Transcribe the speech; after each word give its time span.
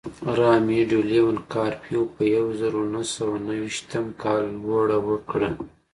رامیرو 0.37 0.89
ډي 0.91 0.99
لیون 1.09 1.37
کارپیو 1.53 2.01
په 2.15 2.23
یوه 2.35 2.51
زرو 2.61 2.81
نهه 2.93 3.05
سوه 3.15 3.35
نهه 3.45 3.57
ویشتم 3.63 4.05
کال 4.21 4.43
لوړه 4.63 4.97
وکړه. 5.07 5.49